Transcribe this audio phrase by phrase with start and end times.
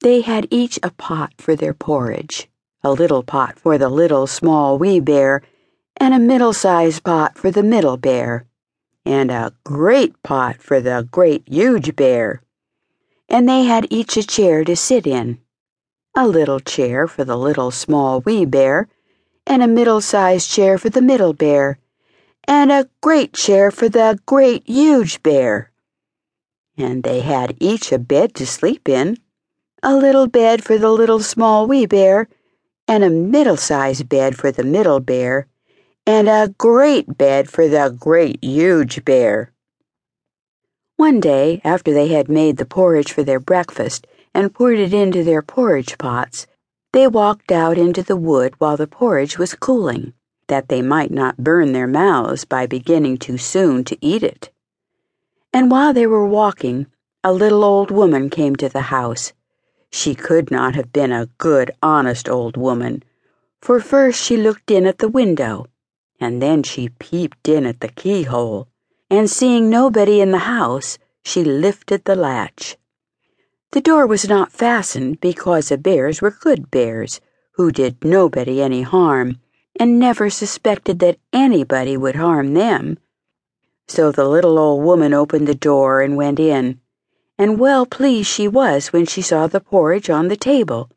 [0.00, 2.48] They had each a pot for their porridge,
[2.84, 5.42] a little pot for the little small wee bear,
[5.96, 8.46] and a middle sized pot for the middle bear,
[9.04, 12.42] and a great pot for the great huge bear.
[13.28, 15.38] And they had each a chair to sit in,
[16.14, 18.88] a little chair for the little small wee bear,
[19.46, 21.78] and a middle sized chair for the middle bear,
[22.46, 25.72] and a great chair for the great huge bear.
[26.76, 29.16] And they had each a bed to sleep in
[29.88, 32.26] a little bed for the little small wee bear,
[32.88, 35.46] and a middle sized bed for the middle bear,
[36.04, 39.52] and a great bed for the great huge bear.
[40.96, 45.22] One day, after they had made the porridge for their breakfast and poured it into
[45.22, 46.48] their porridge pots,
[46.92, 50.14] they walked out into the wood while the porridge was cooling,
[50.48, 54.50] that they might not burn their mouths by beginning too soon to eat it.
[55.52, 56.88] And while they were walking,
[57.22, 59.32] a little old woman came to the house
[59.90, 63.02] she could not have been a good, honest old woman,
[63.60, 65.66] for first she looked in at the window,
[66.20, 68.68] and then she peeped in at the keyhole,
[69.10, 72.76] and seeing nobody in the house, she lifted the latch.
[73.72, 77.20] The door was not fastened because the bears were good bears,
[77.52, 79.40] who did nobody any harm,
[79.78, 82.98] and never suspected that anybody would harm them.
[83.88, 86.80] So the little old woman opened the door and went in
[87.38, 90.90] and well pleased she was when she saw the porridge on the table.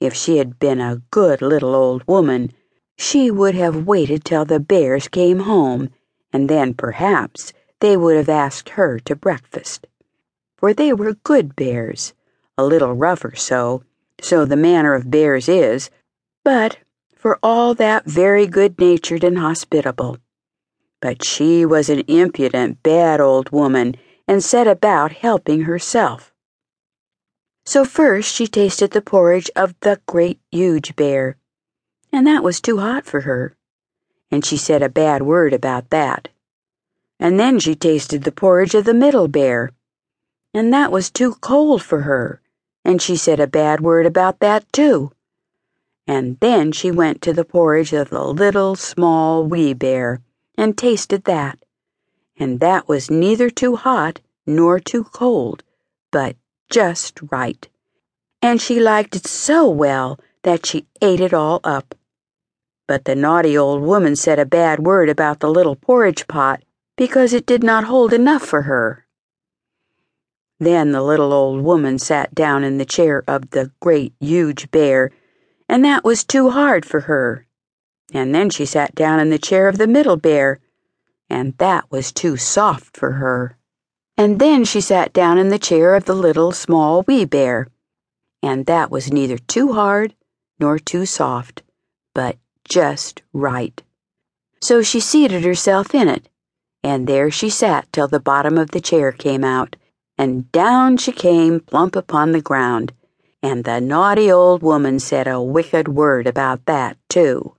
[0.00, 2.52] If she had been a good little old woman,
[2.96, 5.90] she would have waited till the bears came home,
[6.32, 9.86] and then perhaps they would have asked her to breakfast.
[10.56, 12.14] For they were good bears,
[12.56, 13.82] a little rougher so,
[14.20, 15.90] so the manner of bears is,
[16.44, 16.78] but
[17.16, 20.18] for all that very good natured and hospitable.
[21.00, 26.32] But she was an impudent, bad old woman and set about helping herself.
[27.66, 31.36] So first she tasted the porridge of the great huge bear,
[32.12, 33.56] and that was too hot for her,
[34.30, 36.28] and she said a bad word about that.
[37.18, 39.70] And then she tasted the porridge of the middle bear,
[40.52, 42.40] and that was too cold for her,
[42.84, 45.12] and she said a bad word about that too.
[46.06, 50.20] And then she went to the porridge of the little small wee bear
[50.56, 51.63] and tasted that
[52.38, 55.62] and that was neither too hot nor too cold,
[56.10, 56.36] but
[56.70, 57.68] just right.
[58.42, 61.94] And she liked it so well that she ate it all up.
[62.86, 66.62] But the naughty old woman said a bad word about the little porridge pot
[66.96, 69.06] because it did not hold enough for her.
[70.60, 75.10] Then the little old woman sat down in the chair of the great huge bear,
[75.68, 77.46] and that was too hard for her.
[78.12, 80.60] And then she sat down in the chair of the middle bear,
[81.28, 83.56] and that was too soft for her.
[84.16, 87.68] And then she sat down in the chair of the little small wee bear,
[88.42, 90.14] and that was neither too hard
[90.60, 91.62] nor too soft,
[92.14, 92.36] but
[92.68, 93.82] just right.
[94.62, 96.28] So she seated herself in it,
[96.82, 99.76] and there she sat till the bottom of the chair came out,
[100.16, 102.92] and down she came plump upon the ground,
[103.42, 107.56] and the naughty old woman said a wicked word about that, too.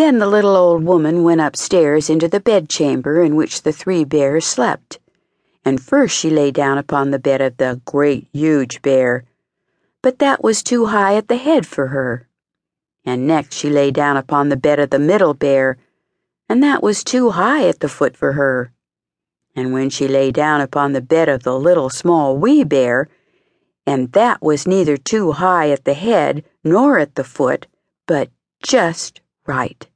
[0.00, 4.46] Then the little old woman went upstairs into the bedchamber in which the three bears
[4.46, 4.98] slept.
[5.62, 9.24] And first she lay down upon the bed of the great huge bear,
[10.00, 12.26] but that was too high at the head for her.
[13.04, 15.76] And next she lay down upon the bed of the middle bear,
[16.48, 18.72] and that was too high at the foot for her.
[19.54, 23.10] And when she lay down upon the bed of the little small wee bear,
[23.86, 27.66] and that was neither too high at the head nor at the foot,
[28.06, 28.30] but
[28.62, 29.86] just right.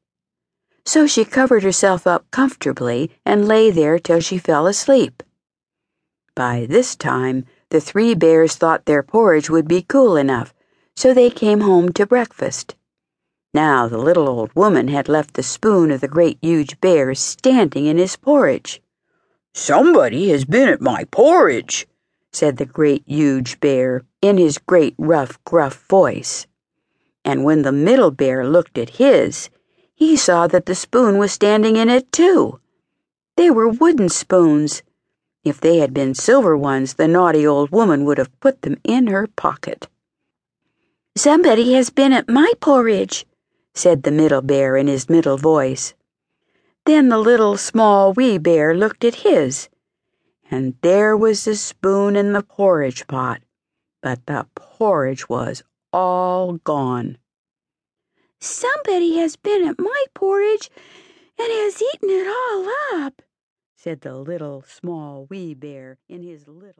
[0.87, 5.23] So she covered herself up comfortably and lay there till she fell asleep.
[6.35, 10.53] By this time, the three bears thought their porridge would be cool enough,
[10.97, 12.75] so they came home to breakfast.
[13.55, 17.87] Now the little old woman had left the spoon of the great huge bear standing
[17.87, 18.83] in his porridge.
[19.55, 21.87] Somebody has been at my porridge,
[22.33, 26.49] said the great huge bear in his great rough, gruff voice.
[27.25, 29.49] And when the middle bear looked at his,
[29.95, 32.61] he saw that the spoon was standing in it too.
[33.37, 34.83] They were wooden spoons.
[35.43, 39.07] If they had been silver ones, the naughty old woman would have put them in
[39.07, 39.89] her pocket.
[41.17, 43.27] Somebody has been at my porridge,
[43.75, 45.95] said the middle bear in his middle voice.
[46.87, 49.69] Then the little small wee bear looked at his,
[50.51, 53.41] and there was the spoon in the porridge pot,
[54.03, 55.63] but the porridge was
[55.95, 57.19] all gone.
[58.41, 60.69] Somebody has been at my porridge
[61.39, 63.23] and has eaten it all up,
[63.77, 66.73] said the little small wee bear in his little